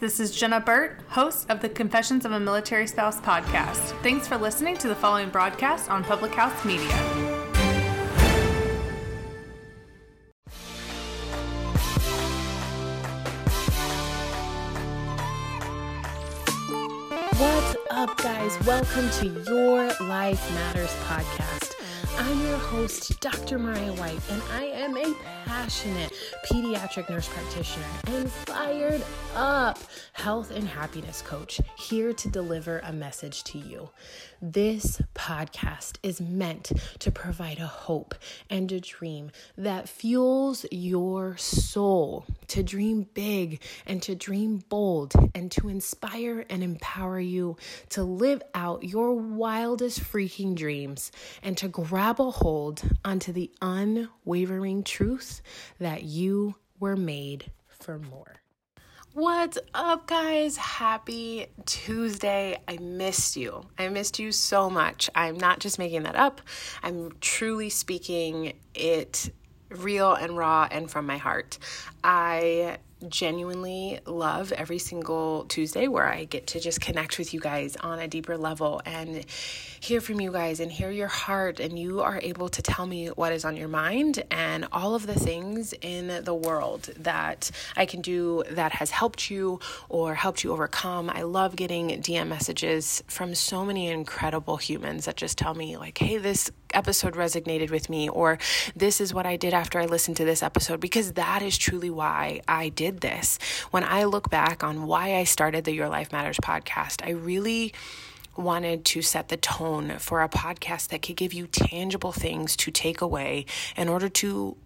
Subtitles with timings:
[0.00, 4.00] this is Jenna Burt, host of the Confessions of a Military Spouse podcast.
[4.02, 6.88] Thanks for listening to the following broadcast on Public House Media.
[17.36, 18.58] What's up, guys?
[18.66, 21.67] Welcome to Your Life Matters podcast.
[22.20, 23.60] I'm your host, Dr.
[23.60, 25.14] Mariah White, and I am a
[25.44, 26.12] passionate
[26.46, 29.02] pediatric nurse practitioner and fired
[29.36, 29.78] up
[30.14, 33.90] health and happiness coach here to deliver a message to you.
[34.42, 38.16] This podcast is meant to provide a hope
[38.50, 45.52] and a dream that fuels your soul to dream big and to dream bold and
[45.52, 47.56] to inspire and empower you
[47.90, 54.82] to live out your wildest freaking dreams and to grab a hold onto the unwavering
[54.82, 55.42] truth
[55.78, 58.36] that you were made for more.
[59.12, 60.56] What's up, guys?
[60.56, 62.56] Happy Tuesday.
[62.66, 63.60] I missed you.
[63.78, 65.10] I missed you so much.
[65.14, 66.40] I'm not just making that up,
[66.82, 69.30] I'm truly speaking it
[69.68, 71.58] real and raw and from my heart.
[72.02, 77.76] I genuinely love every single Tuesday where I get to just connect with you guys
[77.76, 79.24] on a deeper level and
[79.80, 81.60] hear from you guys and hear your heart.
[81.60, 85.06] And you are able to tell me what is on your mind and all of
[85.06, 90.42] the things in the world that I can do that has helped you or helped
[90.42, 91.10] you overcome.
[91.10, 95.98] I love getting DM messages from so many incredible humans that just tell me, like,
[95.98, 98.38] hey, this episode resonated with me, or
[98.74, 101.90] this is what I did after I listened to this episode, because that is truly
[101.90, 103.38] why I did this.
[103.70, 107.72] When I look back on why I started the Your Life Matters podcast, I really
[108.36, 112.70] wanted to set the tone for a podcast that could give you tangible things to
[112.70, 113.44] take away
[113.76, 114.56] in order to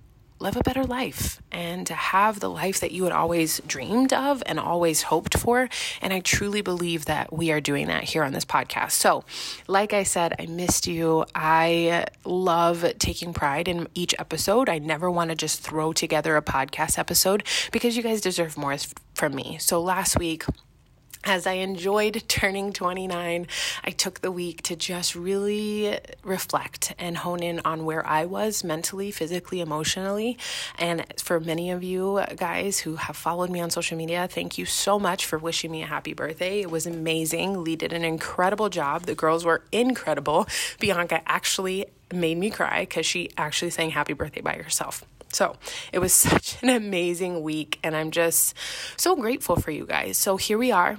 [0.43, 4.43] live a better life and to have the life that you had always dreamed of
[4.45, 5.69] and always hoped for.
[6.01, 8.93] And I truly believe that we are doing that here on this podcast.
[8.93, 9.25] So,
[9.69, 11.25] like I said, I missed you.
[11.35, 14.69] I love taking pride in each episode.
[14.69, 18.77] I never want to just throw together a podcast episode because you guys deserve more
[19.15, 19.59] from me.
[19.61, 20.45] So, last week,
[21.25, 23.47] as I enjoyed turning 29,
[23.85, 28.65] I took the week to just really reflect and hone in on where I was
[28.65, 30.39] mentally, physically, emotionally.
[30.79, 34.67] And for many of you guys who have followed me on social media, thank you
[34.67, 36.61] so much for wishing me a happy birthday.
[36.61, 37.63] It was amazing.
[37.63, 39.03] Lee did an incredible job.
[39.03, 40.47] The girls were incredible.
[40.79, 45.05] Bianca actually made me cry because she actually sang happy birthday by herself.
[45.33, 45.57] So
[45.93, 48.55] it was such an amazing week, and I'm just
[48.97, 50.19] so grateful for you guys.
[50.19, 50.99] So here we are,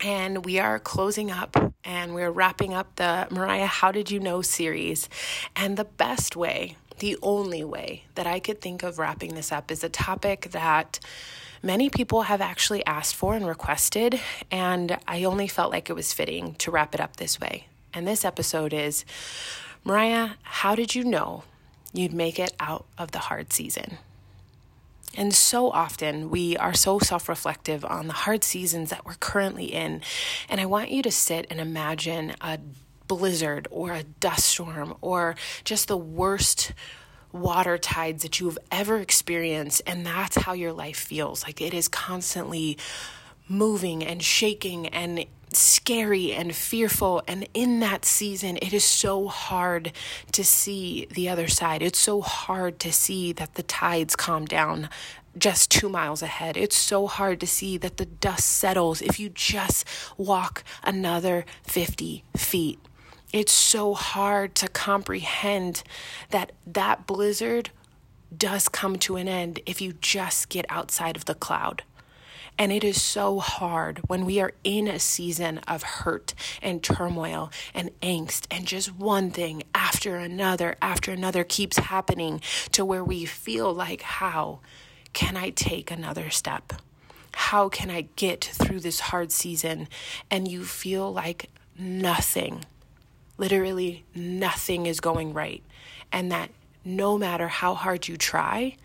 [0.00, 4.42] and we are closing up and we're wrapping up the Mariah How Did You Know
[4.42, 5.08] series.
[5.56, 9.70] And the best way, the only way that I could think of wrapping this up
[9.70, 11.00] is a topic that
[11.62, 14.20] many people have actually asked for and requested,
[14.50, 17.66] and I only felt like it was fitting to wrap it up this way.
[17.92, 19.04] And this episode is
[19.84, 21.44] Mariah, how did you know
[21.92, 23.98] you'd make it out of the hard season?
[25.16, 29.66] And so often we are so self reflective on the hard seasons that we're currently
[29.66, 30.02] in.
[30.48, 32.58] And I want you to sit and imagine a
[33.08, 35.34] blizzard or a dust storm or
[35.64, 36.72] just the worst
[37.32, 39.82] water tides that you've ever experienced.
[39.86, 41.42] And that's how your life feels.
[41.42, 42.78] Like it is constantly
[43.48, 47.22] moving and shaking and scary and fearful.
[47.26, 49.92] And in that season, it is so hard
[50.32, 51.82] to see the other side.
[51.82, 54.88] It's so hard to see that the tides calm down
[55.36, 56.56] just two miles ahead.
[56.56, 62.24] It's so hard to see that the dust settles if you just walk another 50
[62.36, 62.80] feet.
[63.32, 65.82] It's so hard to comprehend
[66.30, 67.70] that that blizzard
[68.36, 71.82] does come to an end if you just get outside of the cloud.
[72.58, 77.52] And it is so hard when we are in a season of hurt and turmoil
[77.72, 82.40] and angst, and just one thing after another after another keeps happening
[82.72, 84.58] to where we feel like, how
[85.12, 86.72] can I take another step?
[87.32, 89.86] How can I get through this hard season?
[90.28, 92.64] And you feel like nothing,
[93.36, 95.62] literally nothing is going right.
[96.10, 96.50] And that
[96.84, 98.76] no matter how hard you try,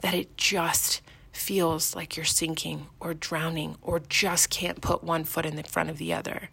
[0.00, 1.00] that it just
[1.36, 5.90] feels like you're sinking or drowning or just can't put one foot in the front
[5.90, 6.48] of the other.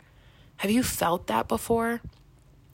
[0.57, 2.01] Have you felt that before?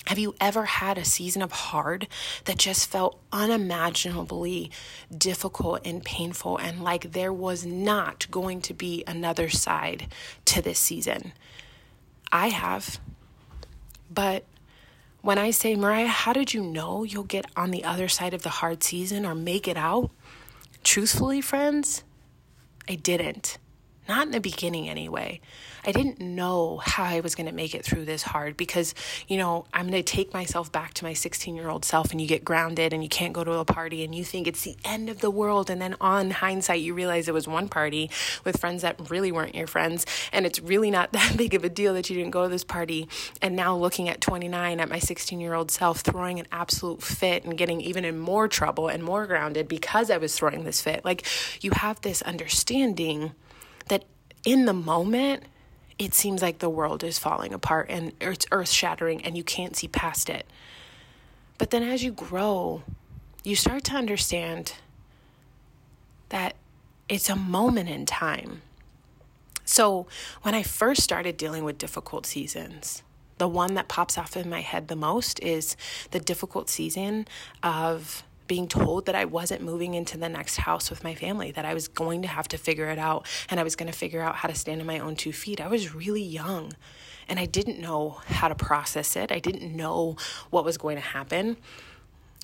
[0.07, 2.07] Have you ever had a season of hard
[2.45, 4.71] that just felt unimaginably
[5.15, 10.07] difficult and painful and like there was not going to be another side
[10.45, 11.33] to this season?
[12.31, 12.99] I have.
[14.09, 14.45] But
[15.21, 18.43] when I say, Mariah, how did you know you'll get on the other side of
[18.43, 20.09] the hard season or make it out?
[20.87, 22.05] Truthfully, friends,
[22.87, 23.57] I didn't.
[24.07, 25.41] Not in the beginning, anyway.
[25.85, 28.93] I didn't know how I was going to make it through this hard because,
[29.27, 32.19] you know, I'm going to take myself back to my 16 year old self and
[32.19, 34.75] you get grounded and you can't go to a party and you think it's the
[34.83, 35.69] end of the world.
[35.69, 38.09] And then on hindsight, you realize it was one party
[38.43, 40.05] with friends that really weren't your friends.
[40.33, 42.65] And it's really not that big of a deal that you didn't go to this
[42.65, 43.07] party.
[43.41, 47.45] And now looking at 29 at my 16 year old self, throwing an absolute fit
[47.45, 51.05] and getting even in more trouble and more grounded because I was throwing this fit.
[51.05, 51.25] Like
[51.61, 53.31] you have this understanding
[53.89, 54.05] that
[54.43, 55.43] in the moment,
[55.99, 59.75] it seems like the world is falling apart and it's earth shattering and you can't
[59.75, 60.45] see past it.
[61.57, 62.83] But then as you grow,
[63.43, 64.73] you start to understand
[66.29, 66.55] that
[67.09, 68.61] it's a moment in time.
[69.65, 70.07] So
[70.43, 73.03] when I first started dealing with difficult seasons,
[73.37, 75.75] the one that pops off in my head the most is
[76.11, 77.27] the difficult season
[77.63, 81.65] of being told that I wasn't moving into the next house with my family, that
[81.65, 84.21] I was going to have to figure it out and I was going to figure
[84.21, 85.61] out how to stand on my own two feet.
[85.61, 86.73] I was really young
[87.27, 89.31] and I didn't know how to process it.
[89.31, 90.15] I didn't know
[90.49, 91.57] what was going to happen.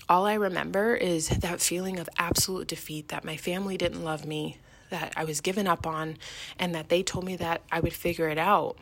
[0.09, 4.57] All I remember is that feeling of absolute defeat that my family didn't love me,
[4.89, 6.17] that I was given up on,
[6.59, 8.77] and that they told me that I would figure it out.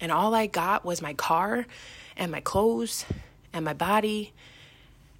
[0.00, 1.66] And all I got was my car
[2.16, 3.06] and my clothes
[3.52, 4.32] and my body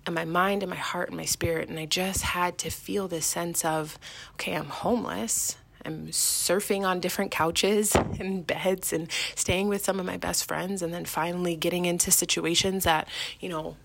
[0.07, 1.69] and my mind and my heart and my spirit.
[1.69, 3.99] And I just had to feel this sense of,
[4.35, 5.57] okay, I'm homeless.
[5.85, 10.81] I'm surfing on different couches and beds and staying with some of my best friends,
[10.81, 13.09] and then finally getting into situations that,
[13.41, 13.77] you know,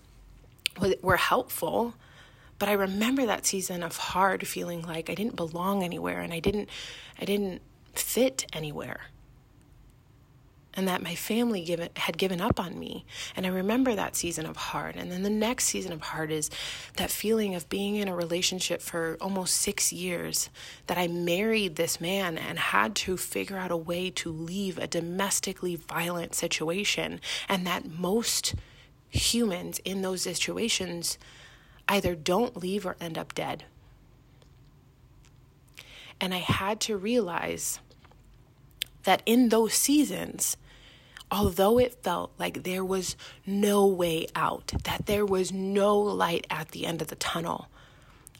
[1.02, 1.94] were helpful.
[2.58, 6.38] But I remember that season of hard feeling like I didn't belong anywhere and I
[6.38, 6.68] didn't
[7.20, 7.60] I didn't
[7.92, 9.00] fit anywhere
[10.74, 13.04] and that my family given, had given up on me.
[13.36, 14.96] And I remember that season of hard.
[14.96, 16.50] And then the next season of hard is
[16.96, 20.48] that feeling of being in a relationship for almost six years,
[20.86, 24.86] that I married this man and had to figure out a way to leave a
[24.86, 27.20] domestically violent situation.
[27.48, 28.54] And that most
[29.10, 31.18] humans in those situations
[31.88, 33.64] either don't leave or end up dead.
[36.18, 37.80] And I had to realize
[39.02, 40.56] that in those seasons,
[41.32, 46.68] although it felt like there was no way out, that there was no light at
[46.68, 47.68] the end of the tunnel,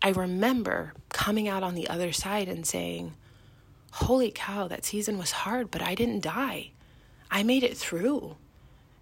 [0.02, 3.14] I remember coming out on the other side and saying,
[3.92, 6.70] Holy cow, that season was hard, but I didn't die.
[7.30, 8.36] I made it through.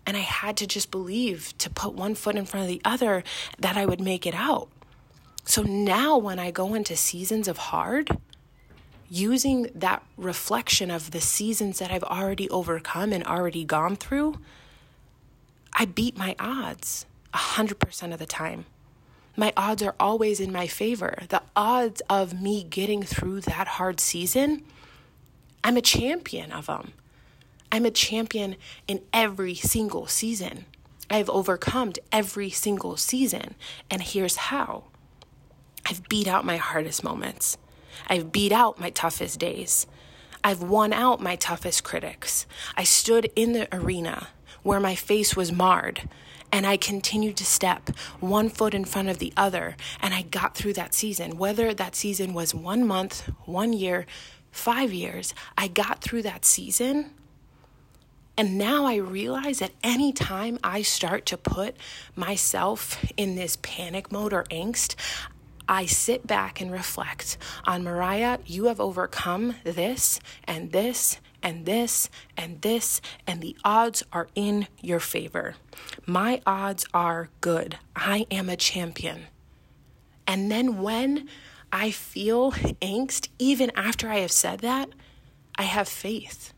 [0.06, 3.22] And I had to just believe to put one foot in front of the other
[3.58, 4.68] that I would make it out.
[5.44, 8.16] So now when I go into seasons of hard,
[9.10, 14.38] using that reflection of the seasons that I've already overcome and already gone through,
[15.74, 18.66] I beat my odds 100% of the time.
[19.36, 21.24] My odds are always in my favor.
[21.28, 24.62] The odds of me getting through that hard season,
[25.64, 26.92] I'm a champion of them.
[27.72, 28.56] I'm a champion
[28.86, 30.66] in every single season.
[31.08, 33.54] I've overcome every single season.
[33.90, 34.84] And here's how
[35.86, 37.56] I've beat out my hardest moments.
[38.08, 39.86] I've beat out my toughest days.
[40.42, 42.46] I've won out my toughest critics.
[42.76, 44.28] I stood in the arena
[44.62, 46.08] where my face was marred
[46.52, 50.54] and I continued to step one foot in front of the other and I got
[50.54, 51.36] through that season.
[51.36, 54.06] Whether that season was one month, one year,
[54.50, 57.12] five years, I got through that season.
[58.36, 61.76] And now I realize that anytime I start to put
[62.16, 64.94] myself in this panic mode or angst,
[65.70, 72.10] I sit back and reflect on Mariah, you have overcome this and this and this
[72.36, 75.54] and this, and the odds are in your favor.
[76.06, 77.78] My odds are good.
[77.94, 79.26] I am a champion.
[80.26, 81.28] And then when
[81.70, 84.88] I feel angst, even after I have said that,
[85.56, 86.52] I have faith.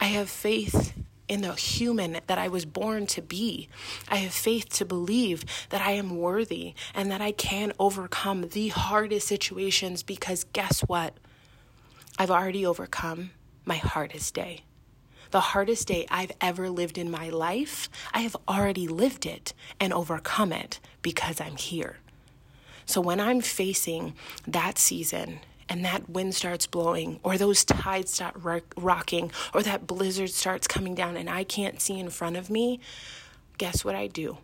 [0.00, 0.94] I have faith
[1.28, 3.68] in the human that I was born to be.
[4.08, 8.68] I have faith to believe that I am worthy and that I can overcome the
[8.68, 11.14] hardest situations because guess what?
[12.18, 13.30] I've already overcome
[13.64, 14.60] my hardest day.
[15.30, 19.92] The hardest day I've ever lived in my life, I have already lived it and
[19.92, 21.96] overcome it because I'm here.
[22.84, 24.14] So when I'm facing
[24.46, 25.40] that season
[25.72, 28.36] and that wind starts blowing, or those tides start
[28.76, 32.78] rocking, or that blizzard starts coming down and I can't see in front of me,
[33.56, 34.36] guess what I do?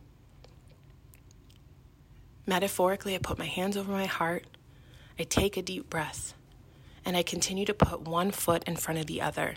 [2.46, 4.46] Metaphorically, I put my hands over my heart,
[5.18, 6.32] I take a deep breath,
[7.04, 9.56] and I continue to put one foot in front of the other,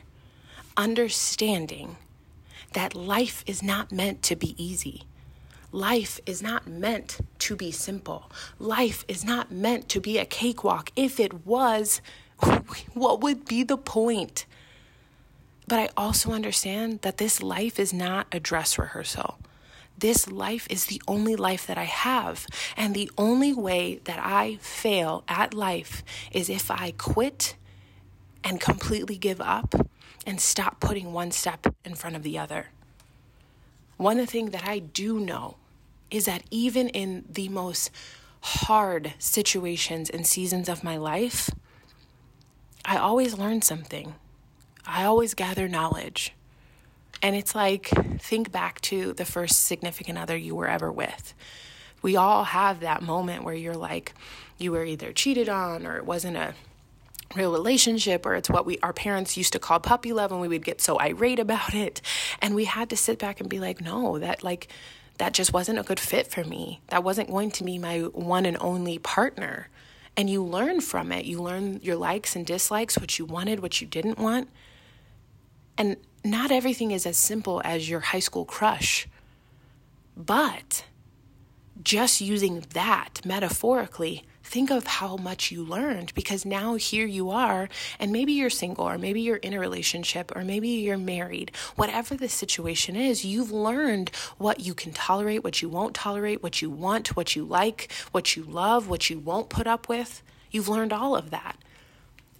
[0.75, 1.95] understanding
[2.73, 5.03] that life is not meant to be easy.
[5.71, 8.29] Life is not meant to be simple.
[8.59, 10.91] Life is not meant to be a cakewalk.
[10.95, 12.01] If it was,
[12.93, 14.45] what would be the point?
[15.67, 19.39] But I also understand that this life is not a dress rehearsal.
[19.97, 22.45] This life is the only life that I have.
[22.75, 27.55] And the only way that I fail at life is if I quit
[28.43, 29.73] and completely give up
[30.25, 32.67] and stop putting one step in front of the other.
[33.95, 35.55] One thing that I do know
[36.11, 37.89] is that even in the most
[38.41, 41.49] hard situations and seasons of my life,
[42.85, 44.15] I always learn something.
[44.85, 46.33] I always gather knowledge.
[47.21, 47.89] And it's like,
[48.19, 51.33] think back to the first significant other you were ever with.
[52.01, 54.13] We all have that moment where you're like,
[54.57, 56.55] you were either cheated on or it wasn't a
[57.35, 60.49] real relationship or it's what we our parents used to call puppy love and we
[60.49, 62.01] would get so irate about it
[62.41, 64.67] and we had to sit back and be like no that like
[65.17, 66.81] that just wasn't a good fit for me.
[66.87, 69.67] That wasn't going to be my one and only partner.
[70.17, 71.25] And you learn from it.
[71.25, 74.49] You learn your likes and dislikes what you wanted what you didn't want.
[75.77, 79.07] And not everything is as simple as your high school crush.
[80.17, 80.85] But
[81.83, 87.69] just using that metaphorically, think of how much you learned because now here you are,
[87.99, 91.51] and maybe you're single, or maybe you're in a relationship, or maybe you're married.
[91.75, 96.61] Whatever the situation is, you've learned what you can tolerate, what you won't tolerate, what
[96.61, 100.21] you want, what you like, what you love, what you won't put up with.
[100.49, 101.57] You've learned all of that.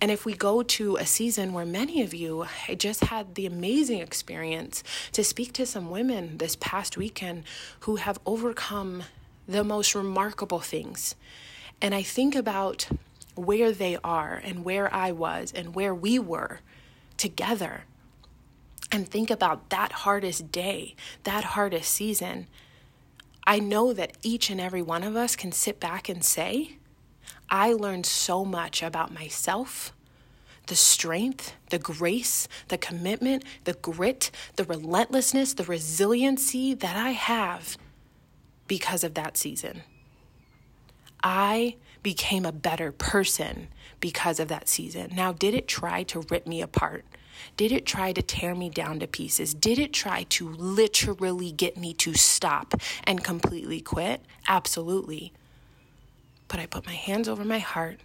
[0.02, 3.46] And if we go to a season where many of you, I just had the
[3.46, 7.44] amazing experience to speak to some women this past weekend
[7.82, 9.04] who have overcome
[9.48, 11.14] the most remarkable things.
[11.82, 12.88] And I think about
[13.36, 16.60] where they are and where I was and where we were
[17.18, 17.86] together.
[18.92, 22.48] And think about that hardest day, that hardest season.
[23.48, 26.78] I know that each and every one of us can sit back and say,
[27.50, 29.94] I learned so much about myself,
[30.68, 37.78] the strength, the grace, the commitment, the grit, the relentlessness, the resiliency that I have
[38.68, 39.84] because of that season.
[41.24, 43.68] I became a better person
[44.00, 45.12] because of that season.
[45.16, 47.06] Now, did it try to rip me apart?
[47.58, 49.54] Did it try to tear me down to pieces?
[49.54, 52.74] Did it try to literally get me to stop
[53.04, 54.22] and completely quit?
[54.48, 55.34] Absolutely.
[56.48, 58.00] But I put my hands over my heart.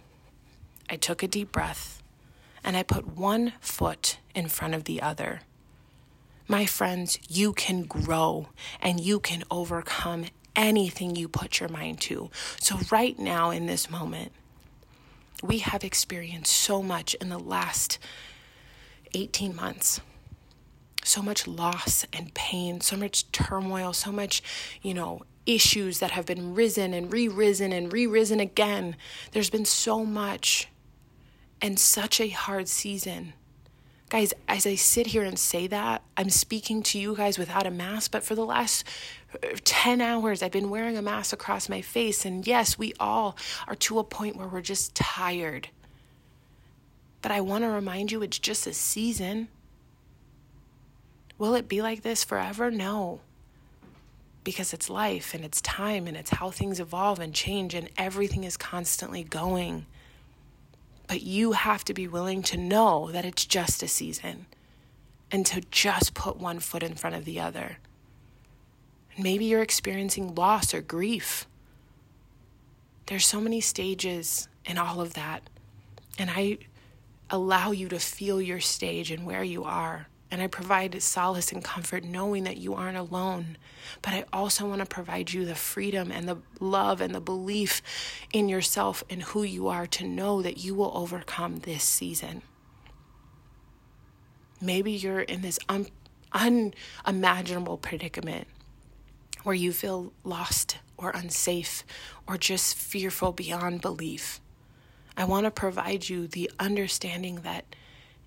[0.89, 2.01] I took a deep breath
[2.63, 5.41] and I put one foot in front of the other.
[6.47, 8.47] My friends, you can grow
[8.81, 10.25] and you can overcome
[10.57, 12.29] anything you put your mind to.
[12.59, 14.33] So, right now, in this moment,
[15.41, 17.99] we have experienced so much in the last
[19.13, 20.01] 18 months
[21.07, 24.43] so much loss and pain, so much turmoil, so much,
[24.81, 28.95] you know, issues that have been risen and re risen and re risen again.
[29.31, 30.67] There's been so much
[31.61, 33.33] and such a hard season.
[34.09, 37.71] Guys, as I sit here and say that, I'm speaking to you guys without a
[37.71, 38.85] mask, but for the last
[39.33, 42.25] uh, 10 hours, I've been wearing a mask across my face.
[42.25, 43.35] And yes, we all
[43.67, 45.69] are to a point where we're just tired.
[47.21, 49.49] But I want to remind you it's just a season.
[51.37, 52.71] Will it be like this forever?
[52.71, 53.19] No
[54.47, 58.45] because it's life and it's time and it's how things evolve and change and everything
[58.45, 59.85] is constantly going.
[61.07, 64.45] But you have to be willing to know that it's just a season
[65.31, 67.77] and to just put one foot in front of the other.
[69.17, 71.47] Maybe you're experiencing loss or grief.
[73.07, 75.49] There's so many stages in all of that.
[76.19, 76.59] And I
[77.29, 80.07] allow you to feel your stage and where you are.
[80.29, 83.57] And I provide solace and comfort knowing that you aren't alone.
[84.01, 87.81] But I also want to provide you the freedom and the love and the belief
[88.33, 92.41] in yourself and who you are to know that you will overcome this season.
[94.59, 95.87] Maybe you're in this un-
[96.33, 98.47] unimaginable predicament
[99.43, 101.85] where you feel lost or unsafe
[102.27, 104.41] or just fearful beyond belief.
[105.15, 107.65] I want to provide you the understanding that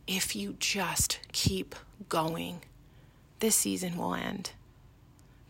[0.06, 1.74] if you just keep
[2.08, 2.62] going,
[3.40, 4.52] this season will end.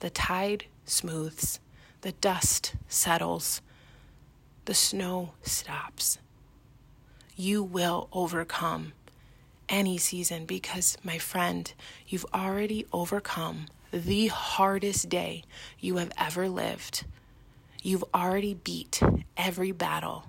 [0.00, 1.61] The tide smooths,
[2.00, 3.61] the dust settles,
[4.64, 6.19] the snow stops.
[7.37, 8.92] You will overcome
[9.69, 11.73] any season because, my friend,
[12.07, 15.42] you've already overcome the hardest day
[15.78, 17.04] you have ever lived.
[17.83, 19.00] You've already beat
[19.37, 20.26] every battle.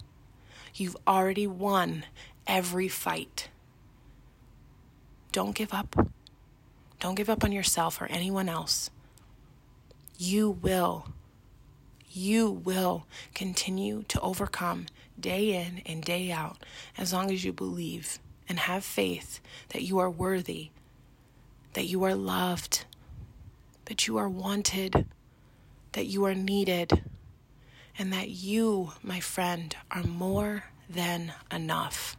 [0.74, 2.06] You've already won
[2.48, 3.50] every fight.
[5.32, 5.96] Don't give up.
[7.00, 8.90] Don't give up on yourself or anyone else.
[10.18, 11.08] You will.
[12.14, 14.86] you will continue to overcome
[15.20, 16.58] day in and day out
[16.98, 18.20] as long as you believe
[18.50, 20.72] and have faith that you are worthy,
[21.74, 22.86] that you are loved,
[23.86, 25.06] that you are wanted,
[25.94, 27.04] that you are needed,
[27.98, 32.18] and that you, my friend, are more than enough.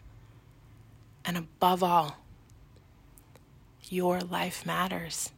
[1.24, 2.18] And above all,
[3.92, 5.32] your life matters.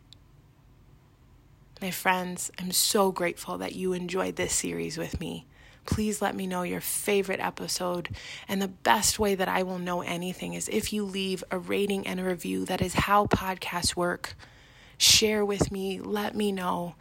[1.83, 5.45] My friends, I'm so grateful that you enjoyed this series with me.
[5.87, 8.11] Please let me know your favorite episode.
[8.47, 12.07] And the best way that I will know anything is if you leave a rating
[12.07, 12.65] and a review.
[12.65, 14.35] That is how podcasts work.
[14.99, 16.95] Share with me, let me know.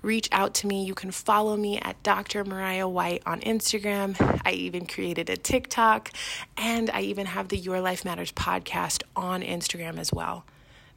[0.00, 0.84] Reach out to me.
[0.84, 2.44] You can follow me at Dr.
[2.44, 4.40] Mariah White on Instagram.
[4.44, 6.12] I even created a TikTok,
[6.56, 10.44] and I even have the Your Life Matters podcast on Instagram as well.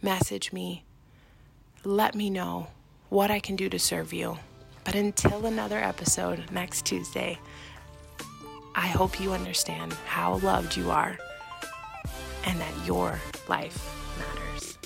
[0.03, 0.83] Message me.
[1.83, 2.69] Let me know
[3.09, 4.39] what I can do to serve you.
[4.83, 7.37] But until another episode next Tuesday,
[8.73, 11.19] I hope you understand how loved you are
[12.45, 13.77] and that your life
[14.17, 14.77] matters.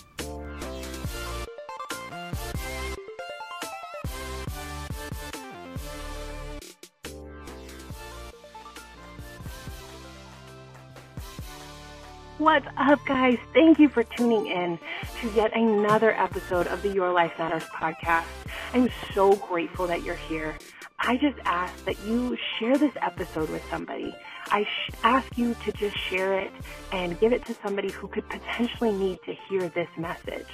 [12.38, 13.38] What's up, guys?
[13.54, 14.78] Thank you for tuning in
[15.22, 18.26] to yet another episode of the Your Life Matters podcast.
[18.74, 20.58] I'm so grateful that you're here.
[21.00, 24.14] I just ask that you share this episode with somebody.
[24.48, 26.52] I sh- ask you to just share it
[26.92, 30.48] and give it to somebody who could potentially need to hear this message.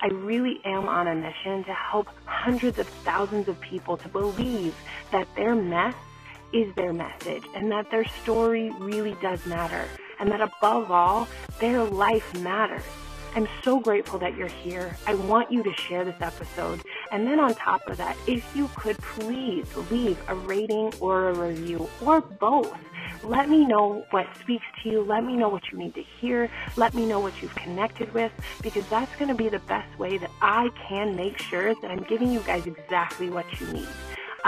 [0.00, 4.74] I really am on a mission to help hundreds of thousands of people to believe
[5.10, 5.94] that their mess
[6.54, 9.86] is their message and that their story really does matter
[10.18, 11.28] and that above all,
[11.60, 12.82] their life matters.
[13.36, 14.96] I'm so grateful that you're here.
[15.06, 16.82] I want you to share this episode.
[17.12, 21.34] And then on top of that, if you could please leave a rating or a
[21.34, 22.74] review or both.
[23.22, 25.02] Let me know what speaks to you.
[25.02, 26.50] Let me know what you need to hear.
[26.76, 30.16] Let me know what you've connected with because that's going to be the best way
[30.16, 33.88] that I can make sure that I'm giving you guys exactly what you need.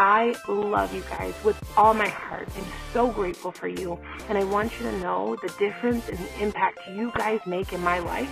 [0.01, 2.49] I love you guys with all my heart.
[2.57, 3.99] I'm so grateful for you.
[4.29, 7.83] And I want you to know the difference and the impact you guys make in
[7.83, 8.31] my life.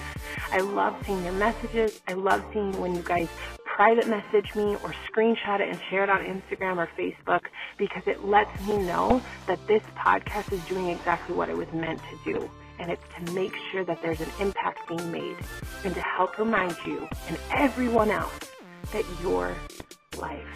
[0.52, 2.00] I love seeing your messages.
[2.06, 3.26] I love seeing when you guys
[3.64, 7.42] private message me or screenshot it and share it on Instagram or Facebook
[7.78, 11.98] because it lets me know that this podcast is doing exactly what it was meant
[11.98, 12.48] to do.
[12.78, 15.36] And it's to make sure that there's an impact being made
[15.84, 18.38] and to help remind you and everyone else
[18.92, 19.52] that your
[20.16, 20.46] life